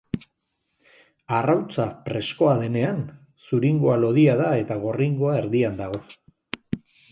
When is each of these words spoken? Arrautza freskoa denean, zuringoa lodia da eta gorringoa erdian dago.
Arrautza 1.39 1.85
freskoa 2.07 2.55
denean, 2.63 3.05
zuringoa 3.51 3.99
lodia 4.07 4.41
da 4.43 4.49
eta 4.65 4.81
gorringoa 4.89 5.39
erdian 5.45 5.81
dago. 5.85 6.05